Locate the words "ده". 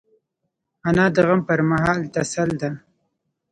2.61-2.69